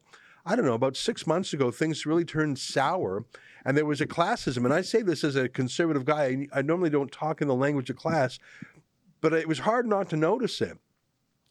[0.45, 3.25] I don't know, about six months ago, things really turned sour
[3.65, 4.65] and there was a classism.
[4.65, 6.47] And I say this as a conservative guy.
[6.54, 8.39] I, I normally don't talk in the language of class,
[9.21, 10.78] but it was hard not to notice it.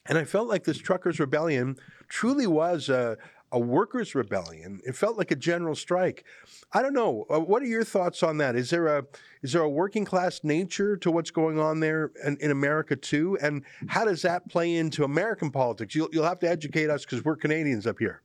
[0.07, 1.77] And I felt like this truckers' rebellion
[2.09, 3.19] truly was a,
[3.53, 4.81] a workers' rebellion.
[4.87, 6.25] It felt like a general strike.
[6.73, 7.27] I don't know.
[7.29, 8.57] Uh, what are your thoughts on that?
[8.57, 9.05] Is there a
[9.43, 13.39] is there a working class nature to what's going on there in, in America too?
[13.43, 15.95] And how does that play into American politics?
[15.95, 18.23] You'll, you'll have to educate us because we're Canadians up here.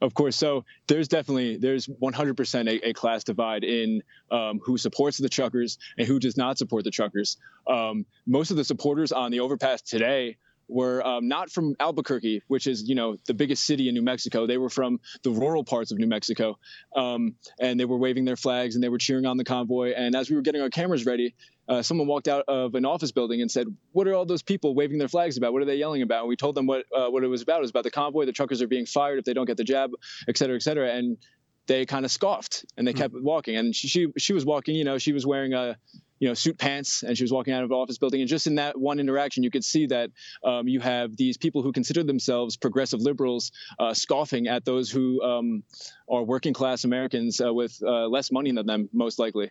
[0.00, 0.36] Of course.
[0.36, 6.06] So there's definitely there's 100% a, class divide in um, who supports the truckers and
[6.06, 7.36] who does not support the truckers.
[7.66, 10.36] Um, most of the supporters on the overpass today
[10.72, 14.46] were um, not from Albuquerque, which is you know the biggest city in New Mexico.
[14.46, 16.58] They were from the rural parts of New Mexico,
[16.94, 19.92] um, and they were waving their flags and they were cheering on the convoy.
[19.92, 21.34] And as we were getting our cameras ready,
[21.68, 24.74] uh, someone walked out of an office building and said, "What are all those people
[24.74, 25.52] waving their flags about?
[25.52, 27.58] What are they yelling about?" And we told them what uh, what it was about.
[27.58, 28.26] It was about the convoy.
[28.26, 29.92] The truckers are being fired if they don't get the jab,
[30.28, 30.92] et cetera, et cetera.
[30.92, 31.18] And
[31.66, 32.98] they kind of scoffed and they hmm.
[32.98, 33.56] kept walking.
[33.56, 34.74] And she, she she was walking.
[34.74, 35.76] You know, she was wearing a
[36.22, 38.46] you know suit pants and she was walking out of an office building and just
[38.46, 40.08] in that one interaction you could see that
[40.44, 45.20] um, you have these people who consider themselves progressive liberals uh, scoffing at those who
[45.20, 45.64] um,
[46.08, 49.50] are working class americans uh, with uh, less money than them most likely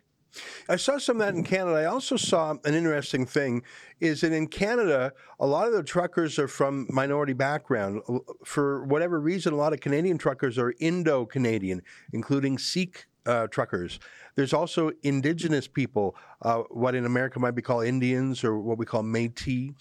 [0.70, 1.76] I saw some of that in Canada.
[1.76, 3.64] I also saw an interesting thing
[4.00, 8.02] is that in Canada, a lot of the truckers are from minority background.
[8.46, 11.82] For whatever reason, a lot of Canadian truckers are Indo-Canadian,
[12.14, 14.00] including Sikh uh, truckers.
[14.36, 18.86] There's also indigenous people, uh, what in America might be called Indians or what we
[18.86, 19.74] call Métis.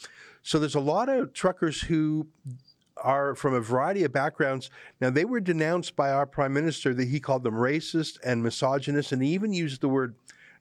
[0.42, 2.26] So there's a lot of truckers who
[2.96, 4.70] are from a variety of backgrounds.
[5.00, 9.12] Now, they were denounced by our prime minister that he called them racist and misogynist,
[9.12, 10.14] and he even used the word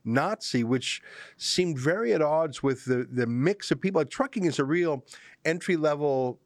[0.06, 1.02] Nazi, which
[1.38, 4.00] seemed very at odds with the, the mix of people.
[4.00, 5.04] Like, trucking is a real
[5.44, 6.40] entry level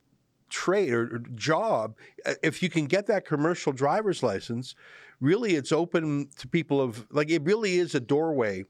[0.50, 1.96] trade or, job.
[2.26, 4.76] Uh, if you can get that commercial driver's license,
[5.20, 8.66] really it's open to people of like it really is a doorway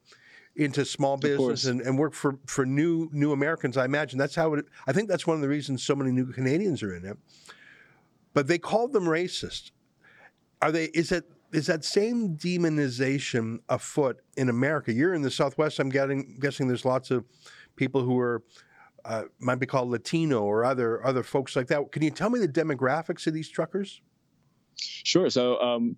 [0.56, 3.78] into small business and, and work for, for new new Americans.
[3.78, 4.66] I imagine that's how it.
[4.88, 7.18] I think that's one of the reasons so many new Canadians are in it.
[8.34, 9.72] But they called them racist.
[10.62, 10.86] Are they?
[10.86, 11.26] Is it?
[11.52, 14.92] Is that same demonization afoot in America?
[14.92, 15.78] You're in the Southwest.
[15.78, 17.26] I'm getting, guessing there's lots of
[17.76, 18.42] people who are
[19.06, 21.92] uh, might be called Latino or other other folks like that.
[21.92, 24.02] Can you tell me the demographics of these truckers?
[24.78, 25.30] Sure.
[25.30, 25.96] So um,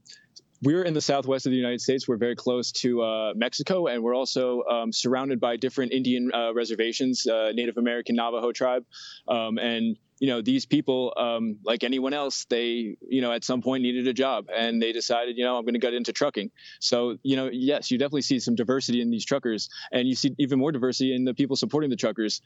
[0.65, 2.07] we're in the southwest of the United States.
[2.07, 6.53] We're very close to uh, Mexico, and we're also um, surrounded by different Indian uh,
[6.53, 8.83] reservations, uh, Native American Navajo tribe,
[9.27, 13.61] um, and you know these people, um, like anyone else, they you know at some
[13.61, 16.49] point needed a job, and they decided, you know, I'm going to get into trucking.
[16.79, 20.33] So you know, yes, you definitely see some diversity in these truckers, and you see
[20.39, 22.41] even more diversity in the people supporting the truckers.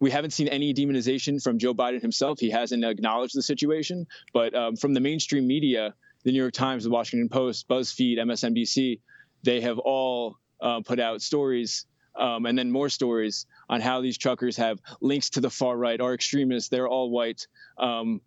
[0.00, 2.40] We haven't seen any demonization from Joe Biden himself.
[2.40, 6.84] He hasn't acknowledged the situation, but um, from the mainstream media, the New York Times,
[6.84, 9.00] the Washington Post, BuzzFeed, MSNBC,
[9.42, 11.86] they have all uh, put out stories
[12.18, 16.00] um, and then more stories on how these truckers have links to the far right,
[16.00, 17.46] are extremists, they're all white,
[17.78, 18.20] um,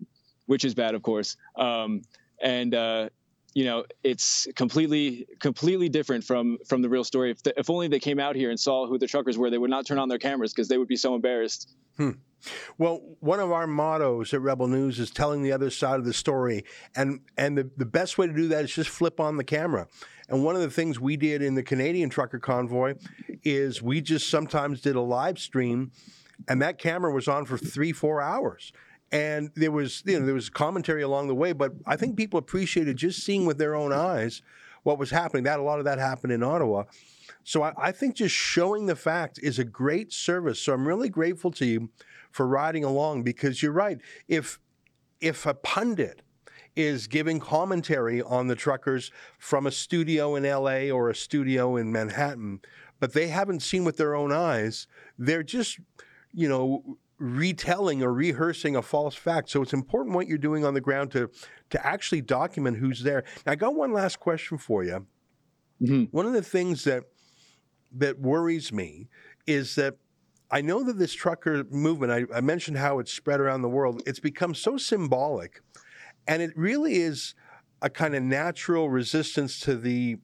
[0.45, 1.37] which is bad, of course.
[1.55, 2.01] Um,
[2.41, 3.09] and uh,
[3.53, 7.31] you know, it's completely completely different from from the real story.
[7.31, 9.57] If, the, if only they came out here and saw who the truckers were, they
[9.57, 11.73] would not turn on their cameras because they would be so embarrassed.
[11.97, 12.11] Hmm.
[12.77, 16.13] Well, one of our mottos at Rebel News is telling the other side of the
[16.13, 16.65] story.
[16.95, 19.87] And and the, the best way to do that is just flip on the camera.
[20.29, 22.95] And one of the things we did in the Canadian trucker convoy
[23.43, 25.91] is we just sometimes did a live stream
[26.47, 28.71] and that camera was on for three, four hours.
[29.13, 32.39] And there was, you know, there was commentary along the way, but I think people
[32.39, 34.41] appreciated just seeing with their own eyes
[34.81, 35.43] what was happening.
[35.43, 36.85] That a lot of that happened in Ottawa.
[37.43, 40.59] So I, I think just showing the fact is a great service.
[40.59, 41.89] So I'm really grateful to you
[42.31, 43.99] for riding along because you're right.
[44.27, 44.59] If
[45.21, 46.23] if a pundit
[46.75, 51.91] is giving commentary on the truckers from a studio in LA or a studio in
[51.91, 52.61] Manhattan,
[52.99, 54.87] but they haven't seen with their own eyes,
[55.19, 55.79] they're just,
[56.33, 59.49] you know, retelling or rehearsing a false fact.
[59.49, 61.29] So it's important what you're doing on the ground to
[61.69, 63.23] to actually document who's there.
[63.45, 65.07] Now, I got one last question for you.
[65.81, 66.03] Mm-hmm.
[66.11, 67.03] One of the things that
[67.93, 69.07] that worries me
[69.47, 69.95] is that
[70.51, 74.03] I know that this trucker movement, I, I, mentioned how it's spread around the world,
[74.05, 75.61] it's become so symbolic.
[76.27, 77.33] And it really is
[77.81, 80.17] a kind of natural resistance to the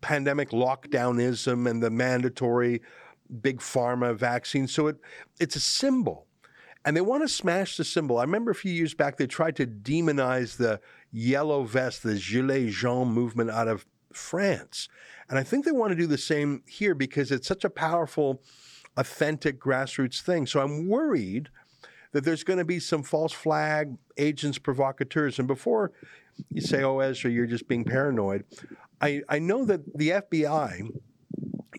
[0.00, 2.80] pandemic lockdownism and the mandatory
[3.40, 4.66] big pharma vaccine.
[4.66, 4.96] So it,
[5.38, 6.26] it's a symbol.
[6.84, 8.18] And they want to smash the symbol.
[8.18, 10.80] I remember a few years back, they tried to demonize the
[11.12, 14.88] yellow vest, the Gilets jaunes movement out of France.
[15.28, 18.42] And I think they want to do the same here because it's such a powerful
[18.96, 20.46] authentic grassroots thing.
[20.46, 21.50] So I'm worried
[22.12, 25.38] that there's going to be some false flag agents, provocateurs.
[25.38, 25.92] And before
[26.48, 28.44] you say, oh, Ezra, you're just being paranoid,
[29.00, 30.90] I, I know that the FBI,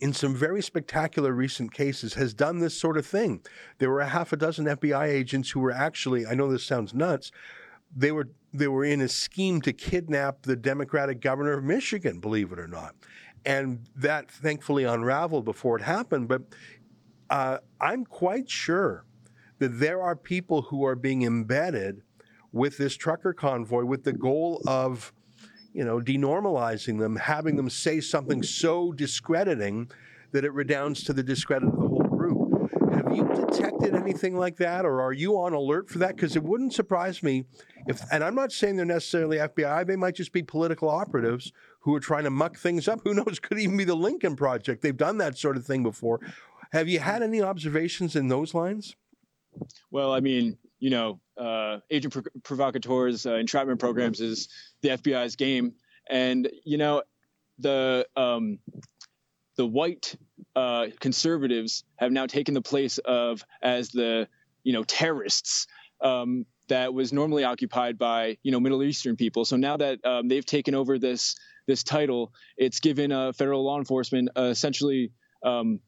[0.02, 3.42] in some very spectacular recent cases, has done this sort of thing.
[3.78, 6.94] There were a half a dozen FBI agents who were actually, I know this sounds
[6.94, 7.32] nuts,
[7.96, 12.52] they were they were in a scheme to kidnap the Democratic governor of Michigan, believe
[12.52, 12.96] it or not.
[13.46, 16.28] And that thankfully unraveled before it happened.
[16.28, 16.42] But
[17.30, 19.06] uh, I'm quite sure
[19.60, 22.02] that there are people who are being embedded
[22.52, 25.14] with this trucker convoy with the goal of,
[25.74, 29.90] you know, denormalizing them, having them say something so discrediting
[30.32, 32.72] that it redounds to the discredit of the whole group.
[32.94, 36.16] Have you detected anything like that, or are you on alert for that?
[36.16, 37.46] Because it wouldn't surprise me
[37.88, 41.96] if, and I'm not saying they're necessarily FBI, they might just be political operatives who
[41.96, 43.02] are trying to muck things up.
[43.04, 43.40] Who knows?
[43.42, 44.82] Could even be the Lincoln Project.
[44.82, 46.20] They've done that sort of thing before.
[46.72, 48.96] Have you had any observations in those lines?
[49.90, 54.48] Well, I mean, you know, uh, agent provocateurs uh, entrapment programs is
[54.82, 55.74] the FBI's game,
[56.10, 57.02] and you know,
[57.58, 58.60] the um,
[59.58, 60.16] the white
[60.56, 64.28] uh, conservatives have now taken the place of as the
[64.64, 65.68] you know terrorists.
[66.02, 69.44] Um, that was normally occupied by you know Middle Eastern people.
[69.44, 71.36] So now that um, they've taken over this
[71.68, 75.12] this title, it's given uh, federal law enforcement uh, essentially
[75.44, 75.80] um,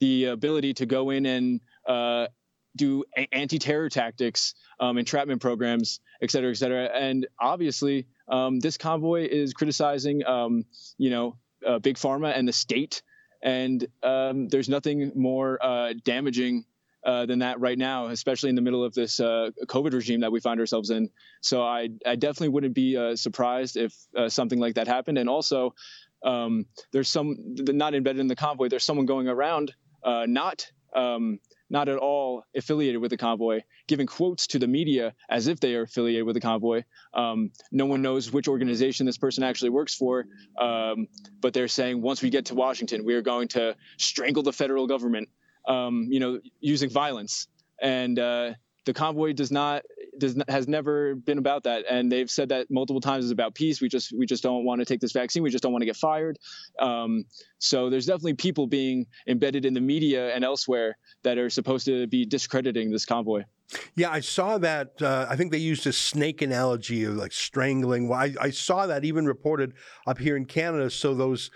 [0.00, 2.26] the ability to go in and uh,
[2.76, 6.86] do anti-terror tactics, um, entrapment programs, et cetera, et cetera.
[6.86, 10.64] And obviously, um, this convoy is criticizing, um,
[10.98, 13.02] you know, uh, big pharma and the state.
[13.42, 16.64] And um, there's nothing more uh, damaging
[17.04, 20.32] uh, than that right now, especially in the middle of this uh, COVID regime that
[20.32, 21.10] we find ourselves in.
[21.42, 25.18] So I, I definitely wouldn't be uh, surprised if uh, something like that happened.
[25.18, 25.74] And also,
[26.24, 28.68] um, there's some not embedded in the convoy.
[28.68, 31.38] There's someone going around not um,
[31.74, 35.74] not at all affiliated with the convoy, giving quotes to the media as if they
[35.74, 36.84] are affiliated with the convoy.
[37.12, 40.24] Um, no one knows which organization this person actually works for,
[40.56, 41.08] um,
[41.40, 44.86] but they're saying once we get to Washington, we are going to strangle the federal
[44.86, 45.28] government,
[45.66, 47.48] um, you know, using violence.
[47.82, 48.52] And uh,
[48.84, 49.82] the convoy does not
[50.18, 53.80] does has never been about that, and they've said that multiple times is about peace.
[53.80, 55.42] We just we just don't want to take this vaccine.
[55.42, 56.38] We just don't want to get fired.
[56.80, 57.24] Um,
[57.58, 62.06] so there's definitely people being embedded in the media and elsewhere that are supposed to
[62.06, 63.44] be discrediting this convoy.
[63.94, 65.00] Yeah, I saw that.
[65.00, 68.08] Uh, I think they used a snake analogy of like strangling.
[68.08, 69.74] Well, I, I, saw that even reported
[70.06, 70.90] up here in Canada.
[70.90, 71.50] So those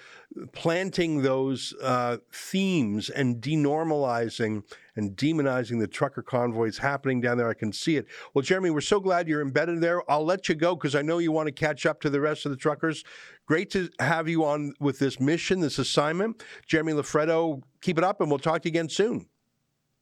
[0.53, 4.63] planting those uh, themes and denormalizing
[4.97, 7.49] and demonizing the trucker convoys happening down there.
[7.49, 8.07] I can see it.
[8.35, 10.09] Well, Jeremy, we're so glad you're embedded there.
[10.11, 12.45] I'll let you go because I know you want to catch up to the rest
[12.47, 13.05] of the truckers.
[13.47, 16.43] Great to have you on with this mission, this assignment.
[16.67, 19.27] Jeremy Loffredo, keep it up, and we'll talk to you again soon.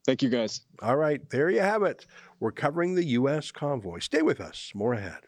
[0.06, 0.60] Thank you, guys.
[0.80, 2.06] All right, there you have it.
[2.38, 3.50] We're covering the U.S.
[3.50, 3.98] convoy.
[3.98, 4.70] Stay with us.
[4.72, 5.22] More ahead.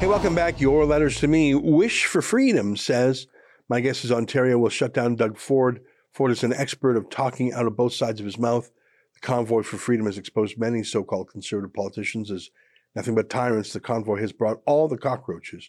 [0.00, 0.60] Hey, welcome back.
[0.60, 1.54] Your letters to me.
[1.54, 3.28] Wish for Freedom says,
[3.68, 5.80] My guess is Ontario will shut down Doug Ford.
[6.12, 8.72] Ford is an expert of talking out of both sides of his mouth.
[9.16, 12.50] The Convoy for Freedom has exposed many so called conservative politicians as
[12.94, 15.68] nothing but tyrants, the convoy has brought all the cockroaches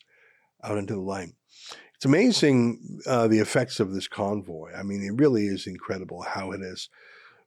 [0.63, 1.33] out into the light.
[1.95, 4.71] It's amazing uh, the effects of this convoy.
[4.73, 6.89] I mean, it really is incredible how it has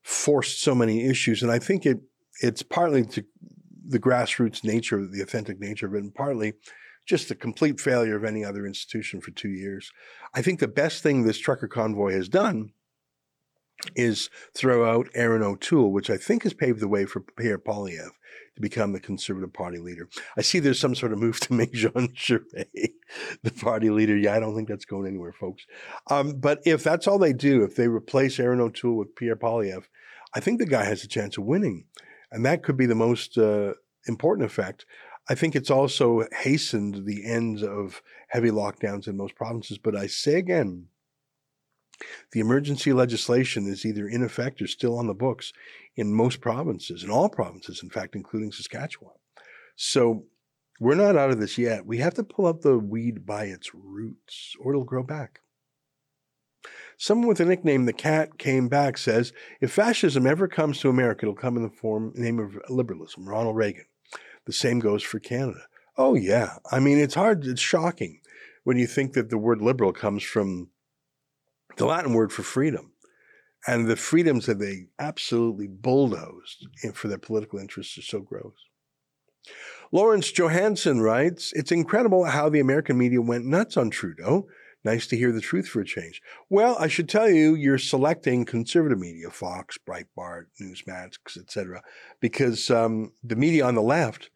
[0.02, 2.00] forced so many issues, and I think it
[2.42, 3.24] it's partly to
[3.86, 6.54] the grassroots nature, the authentic nature of it, and partly
[7.06, 9.90] just the complete failure of any other institution for two years.
[10.34, 12.72] I think the best thing this trucker convoy has done
[13.94, 18.10] is throw out Erin O'Toole, which I think has paved the way for Pierre Poilievre
[18.54, 20.08] to become the Conservative Party leader.
[20.36, 22.66] I see there's some sort of move to make Jean Charest
[23.42, 24.16] the party leader.
[24.16, 25.64] Yeah, I don't think that's going anywhere, folks.
[26.10, 29.84] Um, but if that's all they do, if they replace Erin O'Toole with Pierre Poilievre,
[30.34, 31.86] I think the guy has a chance of winning.
[32.30, 33.74] And that could be the most uh,
[34.06, 34.86] important effect.
[35.28, 39.78] I think it's also hastened the end of heavy lockdowns in most provinces.
[39.78, 40.86] But I say again,
[42.32, 45.52] the emergency legislation is either in effect or still on the books
[45.96, 49.14] in most provinces, in all provinces, in fact, including Saskatchewan.
[49.76, 50.24] So
[50.78, 51.86] we're not out of this yet.
[51.86, 55.40] We have to pull up the weed by its roots, or it'll grow back.
[56.96, 61.24] Someone with the nickname the cat came back says, if fascism ever comes to America,
[61.24, 63.86] it'll come in the form name of liberalism, Ronald Reagan.
[64.46, 65.62] The same goes for Canada.
[65.96, 66.56] Oh yeah.
[66.70, 68.20] I mean it's hard, it's shocking
[68.64, 70.68] when you think that the word liberal comes from
[71.80, 72.92] the Latin word for freedom.
[73.66, 78.54] And the freedoms that they absolutely bulldozed for their political interests are so gross.
[79.90, 84.46] Lawrence Johansson writes It's incredible how the American media went nuts on Trudeau.
[84.84, 86.22] Nice to hear the truth for a change.
[86.48, 91.82] Well, I should tell you, you're selecting conservative media, Fox, Breitbart, Newsmax, etc.,
[92.20, 94.30] because um, the media on the left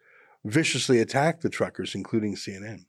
[0.44, 2.84] viciously attacked the truckers, including CNN.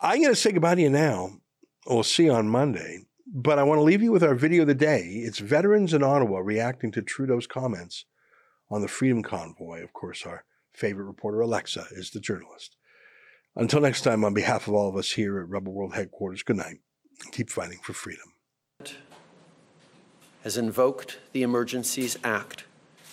[0.00, 1.41] I'm going to say goodbye to you now.
[1.86, 3.00] We'll see you on Monday.
[3.26, 5.22] But I want to leave you with our video of the day.
[5.24, 8.04] It's veterans in Ottawa reacting to Trudeau's comments
[8.70, 9.82] on the Freedom Convoy.
[9.82, 12.76] Of course, our favorite reporter, Alexa, is the journalist.
[13.56, 16.56] Until next time, on behalf of all of us here at Rebel World Headquarters, good
[16.56, 16.78] night
[17.30, 18.32] keep fighting for freedom.
[20.42, 22.64] Has invoked the Emergencies Act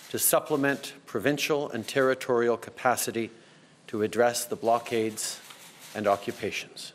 [0.08, 3.30] to supplement provincial and territorial capacity
[3.86, 5.40] to address the blockades
[5.94, 6.92] and occupations.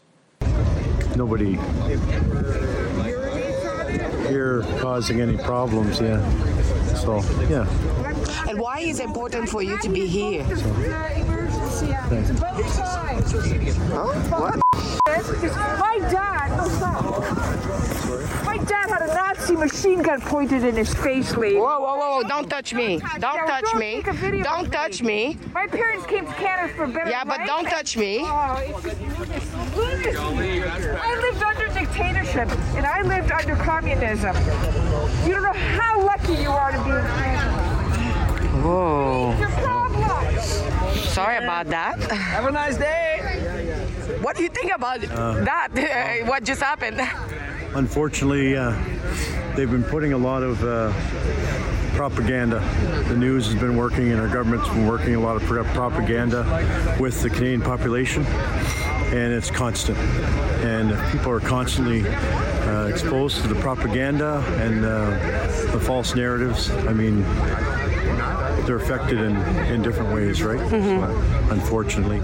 [1.16, 1.58] Nobody
[4.28, 6.20] here causing any problems, yeah.
[6.96, 7.68] So, yeah.
[8.50, 10.46] And why is it important for you to be here?
[10.56, 11.45] So,
[11.76, 11.82] Huh?
[14.40, 14.62] What?
[15.06, 17.04] My dad, no stop.
[18.46, 21.58] My dad had a Nazi machine gun pointed in his face, lady.
[21.58, 23.02] Whoa, whoa, whoa, don't touch me.
[23.20, 23.96] Don't touch me.
[23.96, 25.38] take a video Don't touch me.
[25.54, 27.48] My parents came to Canada for better Yeah, but life.
[27.48, 28.20] don't touch me.
[28.22, 30.64] Oh, it's, it's lunacy.
[30.64, 34.34] I lived under dictatorship, and I lived under communism.
[35.28, 37.52] You don't know how lucky you are to be in Canada.
[38.64, 39.85] Whoa.
[40.06, 40.96] Your problem.
[41.08, 42.00] Sorry about that.
[42.12, 43.20] Have a nice day.
[44.22, 45.70] What do you think about Uh, that?
[46.28, 47.02] what just happened?
[47.76, 48.72] Unfortunately, uh,
[49.56, 50.92] they've been putting a lot of uh,
[51.96, 52.60] propaganda.
[53.10, 56.44] The news has been working, and our government's been working a lot of propaganda
[57.00, 59.98] with the Canadian population, and it's constant.
[60.64, 65.10] And people are constantly uh, exposed to the propaganda and uh,
[65.72, 66.70] the false narratives.
[66.70, 67.24] I mean,
[68.66, 69.36] they're affected in,
[69.68, 70.60] in different ways, right?
[70.60, 71.48] Mm-hmm.
[71.48, 72.22] So, unfortunately.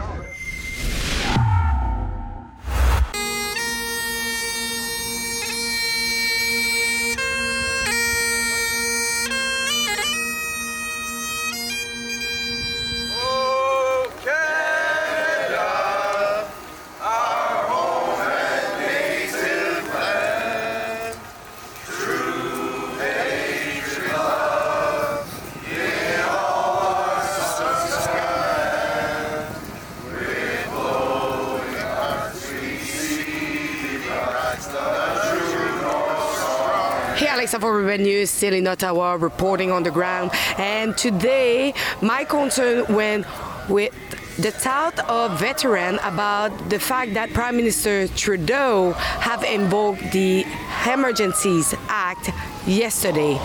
[37.60, 40.32] For Rebel News, still in Ottawa, reporting on the ground.
[40.58, 43.26] And today, my concern went
[43.68, 43.94] with
[44.38, 50.46] the thought of veteran about the fact that Prime Minister Trudeau have invoked the
[50.92, 52.30] Emergencies Act
[52.66, 53.38] yesterday.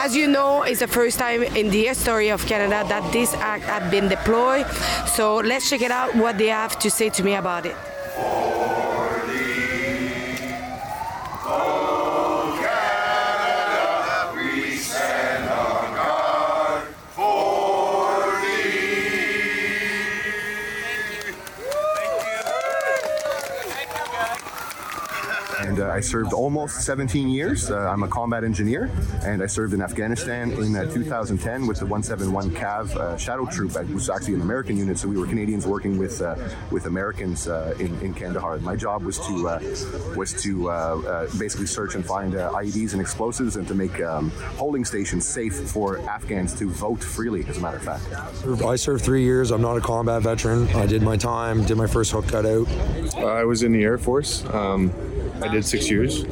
[0.00, 3.64] As you know, it's the first time in the history of Canada that this act
[3.64, 4.66] has been deployed.
[5.16, 7.74] So let's check it out what they have to say to me about it.
[25.98, 27.72] I I served almost 17 years.
[27.72, 28.88] Uh, I'm a combat engineer,
[29.24, 33.76] and I served in Afghanistan in uh, 2010 with the 171 Cav uh, Shadow Troop.
[33.76, 36.36] I was actually an American unit, so we were Canadians working with uh,
[36.70, 38.58] with Americans uh, in, in Kandahar.
[38.58, 39.58] My job was to uh,
[40.16, 44.00] was to uh, uh, basically search and find uh, IEDs and explosives, and to make
[44.00, 47.44] um, polling stations safe for Afghans to vote freely.
[47.48, 48.04] As a matter of fact.
[48.62, 49.50] I served three years.
[49.50, 50.68] I'm not a combat veteran.
[50.76, 52.68] I did my time, did my first hook cutout.
[53.16, 54.44] I was in the Air Force.
[54.44, 54.92] Um,
[55.42, 56.24] I did six years.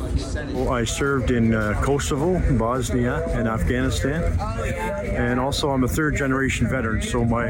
[0.53, 4.23] Well, I served in uh, Kosovo, Bosnia, and Afghanistan.
[5.05, 7.03] And also, I'm a third generation veteran.
[7.03, 7.49] So, my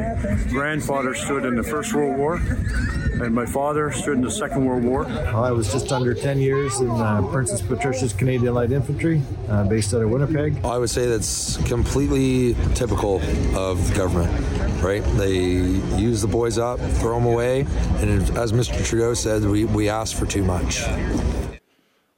[0.48, 4.84] grandfather stood in the First World War, and my father stood in the Second World
[4.84, 5.06] War.
[5.06, 9.94] I was just under 10 years in uh, Princess Patricia's Canadian Light Infantry, uh, based
[9.94, 10.64] out of Winnipeg.
[10.64, 13.20] I would say that's completely typical
[13.56, 14.32] of government,
[14.82, 15.02] right?
[15.16, 15.36] They
[15.98, 17.66] use the boys up, throw them away,
[18.00, 18.84] and as Mr.
[18.84, 20.84] Trudeau said, we, we ask for too much.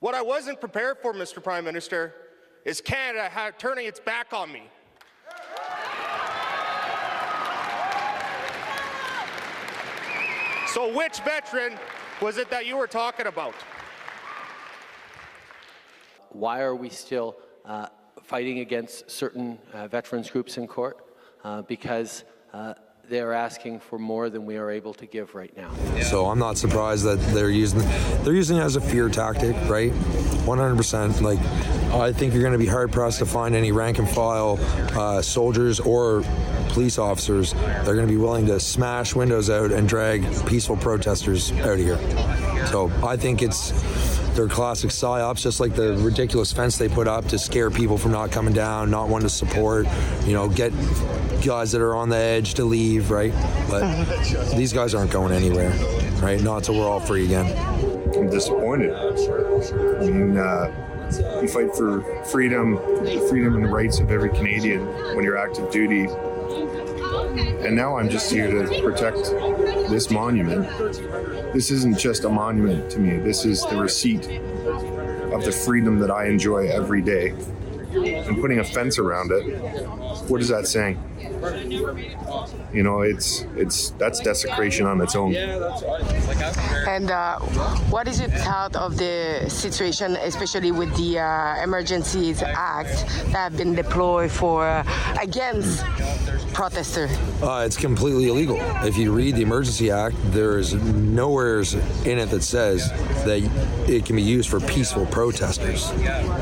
[0.00, 1.42] What I wasn't prepared for, Mr.
[1.42, 2.14] Prime Minister,
[2.64, 4.62] is Canada turning its back on me.
[10.68, 11.76] So, which veteran
[12.20, 13.54] was it that you were talking about?
[16.28, 17.88] Why are we still uh,
[18.22, 20.98] fighting against certain uh, veterans groups in court?
[21.42, 22.22] Uh, because
[22.52, 22.74] uh,
[23.08, 25.70] they're asking for more than we are able to give right now.
[26.02, 27.80] So I'm not surprised that they're using
[28.22, 29.92] they're using it as a fear tactic, right?
[29.92, 31.20] 100%.
[31.20, 31.38] Like
[31.92, 34.58] I think you're going to be hard pressed to find any rank and file
[34.98, 36.22] uh, soldiers or
[36.70, 40.76] police officers that are going to be willing to smash windows out and drag peaceful
[40.76, 41.98] protesters out of here.
[42.66, 47.26] So I think it's their classic psyops, just like the ridiculous fence they put up
[47.26, 49.84] to scare people from not coming down, not wanting to support,
[50.24, 50.72] you know, get
[51.44, 53.32] guys that are on the edge to leave, right?
[53.68, 54.04] But
[54.56, 55.70] these guys aren't going anywhere,
[56.22, 56.40] right?
[56.40, 57.46] Not until we're all free again.
[58.16, 58.94] I'm disappointed.
[58.94, 60.72] I mean, uh,
[61.42, 64.86] you fight for freedom, the freedom and the rights of every Canadian
[65.16, 66.06] when you're active duty.
[67.66, 69.18] And now I'm just here to protect
[69.88, 70.66] this monument.
[71.52, 73.18] This isn't just a monument to me.
[73.18, 74.26] This is the receipt
[75.32, 77.34] of the freedom that I enjoy every day.
[78.06, 79.42] And putting a fence around it,
[80.28, 81.02] what is that saying?
[82.72, 85.34] You know, it's it's that's desecration on its own.
[85.34, 87.38] And uh,
[87.90, 93.56] what is your thought of the situation, especially with the uh, Emergencies Act that have
[93.56, 94.84] been deployed for uh,
[95.20, 95.84] against
[96.52, 97.10] protesters?
[97.42, 98.58] Uh, it's completely illegal.
[98.84, 101.60] If you read the Emergency Act, there is nowhere
[102.04, 102.90] in it that says
[103.24, 103.40] that
[103.88, 105.90] it can be used for peaceful protesters.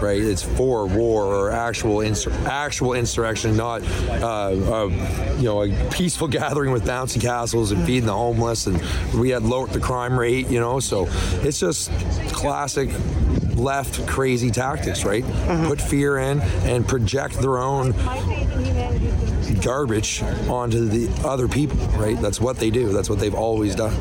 [0.02, 0.20] Right?
[0.20, 6.72] It's for war actual insur- actual insurrection, not uh, uh, you know a peaceful gathering
[6.72, 8.66] with bouncy castles and feeding the homeless.
[8.66, 8.80] And
[9.14, 10.49] we had lowered the crime rate.
[10.49, 11.09] You know, so
[11.42, 11.90] it's just
[12.32, 12.90] classic
[13.57, 15.05] left crazy tactics.
[15.05, 15.24] Right?
[15.66, 17.92] Put fear in and project their own
[19.62, 22.20] garbage onto the other people, right?
[22.20, 22.92] That's what they do.
[22.92, 23.94] That's what they've always done.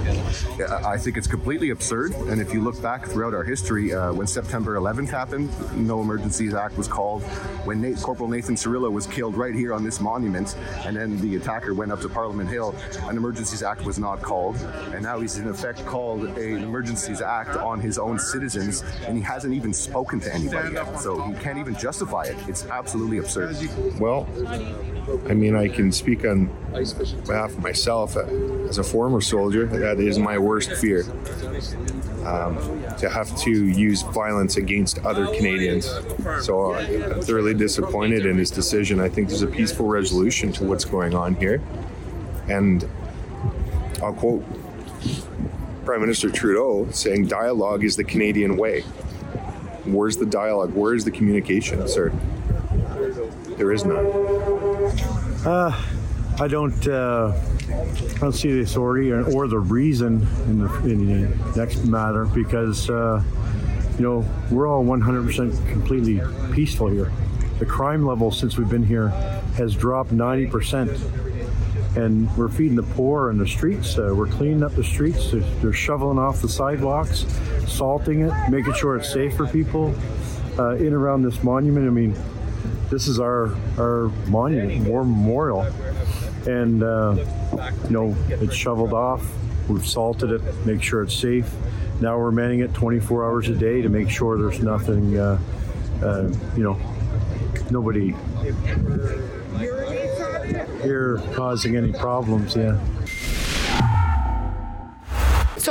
[0.86, 2.14] I think it's completely absurd.
[2.14, 6.54] And if you look back throughout our history, uh, when September 11th happened, no Emergencies
[6.54, 7.24] Act was called.
[7.66, 11.36] When Nate, Corporal Nathan Cirillo was killed right here on this monument, and then the
[11.36, 14.56] attacker went up to Parliament Hill, an Emergencies Act was not called.
[14.94, 19.24] And now he's in effect called an Emergencies Act on his own citizens, and he
[19.24, 21.00] hasn't even spoken to anybody yet.
[21.00, 22.38] So he can't even justify it.
[22.48, 23.56] It's absolutely absurd.
[24.00, 24.28] Well,
[25.30, 26.50] I mean, I can speak on
[27.28, 28.16] behalf of myself.
[28.18, 28.22] Uh,
[28.70, 31.06] As a former soldier, that is my worst fear.
[32.26, 32.58] Um,
[32.98, 35.86] to have to use violence against other Canadians.
[36.42, 39.00] So uh, I'm thoroughly disappointed in his decision.
[39.00, 41.62] I think there's a peaceful resolution to what's going on here.
[42.50, 42.88] And
[44.02, 44.44] I'll quote
[45.86, 48.82] Prime Minister Trudeau saying, dialogue is the Canadian way.
[49.86, 50.74] Where's the dialogue?
[50.74, 52.12] Where is the communication, sir?
[53.58, 54.06] There is none.
[55.46, 55.72] Uh,
[56.40, 56.88] I don't.
[56.88, 57.32] Uh,
[57.70, 62.26] I don't see the authority or, or the reason in the, in the next matter
[62.26, 63.22] because uh,
[63.98, 66.22] you know we're all 100% completely
[66.54, 67.12] peaceful here.
[67.60, 69.10] The crime level since we've been here
[69.56, 73.98] has dropped 90%, and we're feeding the poor in the streets.
[73.98, 75.32] Uh, we're cleaning up the streets.
[75.32, 77.26] They're, they're shoveling off the sidewalks,
[77.68, 79.96] salting it, making sure it's safe for people
[80.58, 81.88] uh, in around this monument.
[81.88, 82.16] I mean,
[82.90, 85.62] this is our our monument, war memorial,
[86.46, 87.16] and uh,
[87.86, 89.26] you know it's shoveled off.
[89.68, 91.52] We've salted it, make sure it's safe.
[92.02, 95.40] Now we're manning it 24 hours a day to make sure there's nothing, uh,
[96.04, 96.78] uh, you know,
[97.72, 98.14] nobody
[100.84, 102.56] here causing any problems.
[102.56, 102.80] Yeah.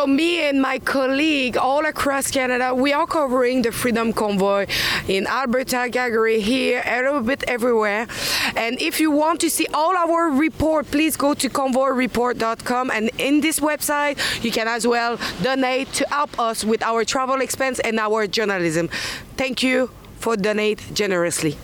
[0.05, 4.67] So me and my colleague all across Canada, we are covering the Freedom Convoy
[5.09, 8.07] in Alberta, Calgary, here, a little bit everywhere.
[8.55, 12.91] And if you want to see all our report, please go to convoyreport.com.
[12.91, 17.41] And in this website, you can as well donate to help us with our travel
[17.41, 18.89] expense and our journalism.
[19.39, 19.89] Thank you
[20.19, 21.57] for donate generously.